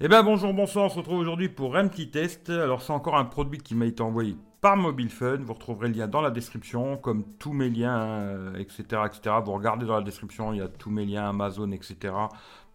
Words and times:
Eh 0.00 0.06
bien 0.06 0.22
bonjour, 0.22 0.54
bonsoir, 0.54 0.84
on 0.84 0.88
se 0.88 0.94
retrouve 0.94 1.18
aujourd'hui 1.18 1.48
pour 1.48 1.74
un 1.74 1.88
petit 1.88 2.08
test. 2.08 2.50
Alors 2.50 2.82
c'est 2.82 2.92
encore 2.92 3.16
un 3.16 3.24
produit 3.24 3.58
qui 3.58 3.74
m'a 3.74 3.84
été 3.84 4.00
envoyé 4.00 4.36
par 4.60 4.76
Mobile 4.76 5.10
Fun. 5.10 5.38
Vous 5.38 5.52
retrouverez 5.52 5.88
le 5.88 5.94
lien 5.94 6.06
dans 6.06 6.20
la 6.20 6.30
description, 6.30 6.96
comme 6.96 7.24
tous 7.40 7.52
mes 7.52 7.68
liens, 7.68 8.54
etc., 8.60 8.84
euh, 8.92 9.06
etc. 9.06 9.34
Vous 9.44 9.50
regardez 9.50 9.86
dans 9.86 9.96
la 9.96 10.04
description, 10.04 10.52
il 10.52 10.58
y 10.58 10.62
a 10.62 10.68
tous 10.68 10.90
mes 10.90 11.04
liens 11.04 11.28
Amazon, 11.28 11.72
etc. 11.72 12.14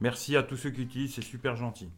Merci 0.00 0.36
à 0.36 0.42
tous 0.42 0.56
ceux 0.56 0.70
qui 0.70 0.82
utilisent, 0.82 1.14
c'est 1.14 1.22
super 1.22 1.54
gentil. 1.54 1.88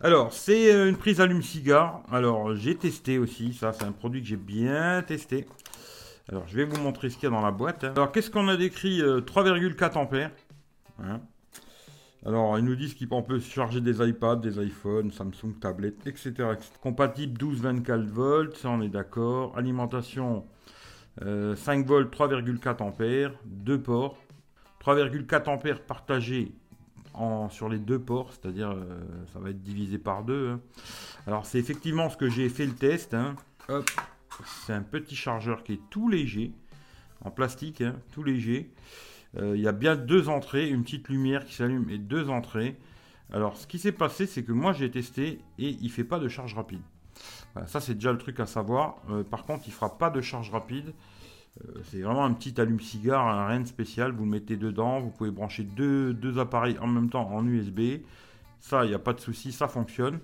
Alors, 0.00 0.32
c'est 0.32 0.72
euh, 0.72 0.88
une 0.88 0.96
prise 0.96 1.20
allume-cigare. 1.20 2.00
Alors, 2.10 2.56
j'ai 2.56 2.76
testé 2.76 3.18
aussi, 3.18 3.52
ça, 3.52 3.74
c'est 3.74 3.84
un 3.84 3.92
produit 3.92 4.22
que 4.22 4.28
j'ai 4.28 4.36
bien 4.36 5.02
testé. 5.02 5.44
Alors, 6.30 6.48
je 6.48 6.56
vais 6.56 6.64
vous 6.64 6.80
montrer 6.80 7.10
ce 7.10 7.16
qu'il 7.16 7.24
y 7.24 7.26
a 7.26 7.30
dans 7.30 7.44
la 7.44 7.52
boîte. 7.52 7.84
Alors, 7.84 8.10
qu'est-ce 8.10 8.30
qu'on 8.30 8.48
a 8.48 8.56
décrit 8.56 9.02
3,4 9.02 9.82
euh, 9.82 10.00
ampères. 10.00 10.30
Hein 11.04 11.20
alors, 12.26 12.58
ils 12.58 12.64
nous 12.64 12.74
disent 12.74 12.96
qu'on 12.96 13.22
peut 13.22 13.38
charger 13.38 13.80
des 13.80 14.04
iPads, 14.04 14.36
des 14.36 14.58
iPhones, 14.60 15.12
Samsung, 15.12 15.60
tablettes, 15.60 16.04
etc. 16.08 16.32
Compatible 16.82 17.38
12-24 17.38 18.02
volts, 18.02 18.56
ça 18.56 18.68
on 18.70 18.82
est 18.82 18.88
d'accord. 18.88 19.56
Alimentation 19.56 20.44
5 21.20 21.24
euh, 21.24 21.54
volts, 21.86 22.12
3,4 22.12 22.82
ampères, 22.82 23.32
2 23.44 23.80
ports. 23.80 24.18
3,4 24.84 25.48
ampères 25.48 25.80
partagés 25.80 26.52
sur 27.48 27.68
les 27.68 27.78
deux 27.78 28.00
ports, 28.00 28.32
c'est-à-dire 28.32 28.72
euh, 28.72 28.98
ça 29.32 29.38
va 29.38 29.50
être 29.50 29.62
divisé 29.62 29.96
par 29.96 30.24
deux. 30.24 30.50
Hein. 30.50 30.60
Alors, 31.28 31.46
c'est 31.46 31.60
effectivement 31.60 32.10
ce 32.10 32.16
que 32.16 32.28
j'ai 32.28 32.48
fait 32.48 32.66
le 32.66 32.74
test. 32.74 33.14
Hein. 33.14 33.36
c'est 34.66 34.72
un 34.72 34.82
petit 34.82 35.14
chargeur 35.14 35.62
qui 35.62 35.74
est 35.74 35.80
tout 35.90 36.08
léger, 36.08 36.50
en 37.24 37.30
plastique, 37.30 37.82
hein, 37.82 37.94
tout 38.12 38.24
léger. 38.24 38.72
Euh, 39.38 39.56
il 39.56 39.62
y 39.62 39.68
a 39.68 39.72
bien 39.72 39.96
deux 39.96 40.28
entrées, 40.28 40.68
une 40.68 40.82
petite 40.82 41.08
lumière 41.08 41.44
qui 41.44 41.54
s'allume 41.54 41.88
et 41.90 41.98
deux 41.98 42.28
entrées. 42.28 42.76
Alors, 43.32 43.56
ce 43.56 43.66
qui 43.66 43.78
s'est 43.78 43.92
passé, 43.92 44.26
c'est 44.26 44.44
que 44.44 44.52
moi 44.52 44.72
j'ai 44.72 44.90
testé 44.90 45.40
et 45.58 45.76
il 45.80 45.90
fait 45.90 46.04
pas 46.04 46.18
de 46.18 46.28
charge 46.28 46.54
rapide. 46.54 46.82
ça, 47.66 47.80
c'est 47.80 47.94
déjà 47.94 48.12
le 48.12 48.18
truc 48.18 48.40
à 48.40 48.46
savoir. 48.46 48.96
Euh, 49.10 49.24
par 49.24 49.44
contre, 49.44 49.64
il 49.66 49.72
fera 49.72 49.98
pas 49.98 50.10
de 50.10 50.20
charge 50.20 50.50
rapide. 50.50 50.94
Euh, 51.64 51.80
c'est 51.84 52.02
vraiment 52.02 52.24
un 52.24 52.32
petit 52.32 52.60
allume-cigare, 52.60 53.48
rien 53.48 53.60
de 53.60 53.66
spécial. 53.66 54.12
Vous 54.12 54.24
le 54.24 54.30
mettez 54.30 54.56
dedans, 54.56 55.00
vous 55.00 55.10
pouvez 55.10 55.30
brancher 55.30 55.64
deux, 55.64 56.12
deux 56.12 56.38
appareils 56.38 56.78
en 56.78 56.86
même 56.86 57.10
temps 57.10 57.28
en 57.30 57.46
USB. 57.46 58.02
Ça, 58.60 58.84
il 58.84 58.88
n'y 58.88 58.94
a 58.94 58.98
pas 58.98 59.12
de 59.12 59.20
souci, 59.20 59.52
ça 59.52 59.68
fonctionne 59.68 60.20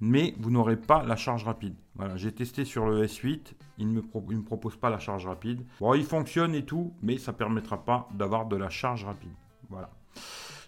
mais 0.00 0.34
vous 0.38 0.50
n'aurez 0.50 0.76
pas 0.76 1.02
la 1.04 1.16
charge 1.16 1.44
rapide. 1.44 1.74
Voilà, 1.94 2.16
j'ai 2.16 2.32
testé 2.32 2.64
sur 2.64 2.86
le 2.86 3.04
S8, 3.04 3.52
il 3.78 3.88
ne 3.88 4.00
me, 4.00 4.42
propose 4.42 4.76
pas 4.76 4.90
la 4.90 4.98
charge 4.98 5.26
rapide. 5.26 5.62
Bon, 5.80 5.94
il 5.94 6.04
fonctionne 6.04 6.54
et 6.54 6.64
tout, 6.64 6.92
mais 7.02 7.18
ça 7.18 7.32
ne 7.32 7.36
permettra 7.36 7.84
pas 7.84 8.08
d'avoir 8.14 8.46
de 8.46 8.56
la 8.56 8.68
charge 8.68 9.04
rapide. 9.04 9.32
Voilà. 9.70 9.90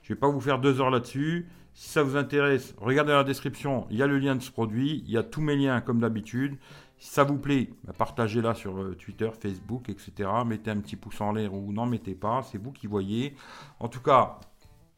Je 0.03 0.13
ne 0.13 0.17
vais 0.17 0.21
pas 0.21 0.29
vous 0.29 0.41
faire 0.41 0.59
deux 0.59 0.81
heures 0.81 0.91
là-dessus. 0.91 1.49
Si 1.75 1.91
ça 1.91 2.03
vous 2.03 2.17
intéresse, 2.17 2.75
regardez 2.79 3.13
la 3.13 3.25
description, 3.25 3.87
il 3.91 3.99
y 3.99 4.03
a 4.03 4.07
le 4.07 4.19
lien 4.19 4.35
de 4.35 4.43
ce 4.43 4.51
produit, 4.51 5.05
il 5.07 5.13
y 5.13 5.17
a 5.17 5.23
tous 5.23 5.41
mes 5.41 5.55
liens 5.55 5.81
comme 5.81 6.01
d'habitude. 6.01 6.57
Si 6.99 7.11
ça 7.11 7.23
vous 7.23 7.39
plaît, 7.39 7.71
bah, 7.85 7.93
partagez-la 7.97 8.55
sur 8.55 8.77
euh, 8.77 8.97
Twitter, 8.97 9.31
Facebook, 9.41 9.89
etc. 9.89 10.29
Mettez 10.45 10.73
un 10.73 10.81
petit 10.81 10.97
pouce 10.97 11.21
en 11.21 11.33
l'air 11.33 11.55
ou 11.55 11.73
n'en 11.73 11.87
mettez 11.87 12.15
pas, 12.15 12.43
c'est 12.43 12.59
vous 12.59 12.73
qui 12.73 12.89
voyez. 12.89 13.37
En 13.79 13.87
tout 13.87 14.01
cas, 14.01 14.41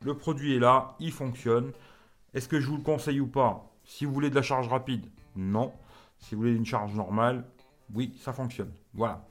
le 0.03 0.15
produit 0.17 0.57
est 0.57 0.59
là, 0.59 0.97
il 0.99 1.13
fonctionne. 1.13 1.73
Est-ce 2.33 2.49
que 2.49 2.59
je 2.59 2.67
vous 2.67 2.77
le 2.77 2.83
conseille 2.83 3.21
ou 3.21 3.27
pas? 3.27 3.70
Si 3.91 4.05
vous 4.05 4.13
voulez 4.13 4.31
de 4.31 4.37
la 4.37 4.43
charge 4.43 4.69
rapide, 4.69 5.05
non. 5.35 5.73
Si 6.21 6.35
vous 6.35 6.43
voulez 6.43 6.55
une 6.55 6.65
charge 6.65 6.95
normale, 6.95 7.45
oui, 7.93 8.17
ça 8.21 8.33
fonctionne. 8.33 8.73
Voilà. 8.95 9.27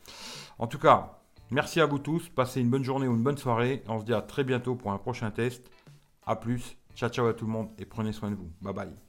En 0.58 0.68
tout 0.68 0.78
cas, 0.78 1.18
merci 1.50 1.80
à 1.80 1.86
vous 1.86 1.98
tous. 1.98 2.28
Passez 2.28 2.60
une 2.60 2.70
bonne 2.70 2.84
journée 2.84 3.08
ou 3.08 3.16
une 3.16 3.24
bonne 3.24 3.38
soirée. 3.38 3.84
On 3.88 4.02
se 4.02 4.06
dit 4.06 4.14
à 4.14 4.22
très 4.22 4.44
bientôt 4.44 4.76
pour 4.76 4.92
un 4.92 4.98
prochain 4.98 5.32
test. 5.32 5.72
A 6.26 6.36
plus. 6.36 6.76
Ciao 6.94 7.10
ciao 7.10 7.28
à 7.28 7.34
tout 7.34 7.46
le 7.46 7.52
monde 7.54 7.70
et 7.78 7.86
prenez 7.86 8.12
soin 8.12 8.32
de 8.32 8.36
vous. 8.36 8.52
Bye 8.62 8.74
bye. 8.74 9.09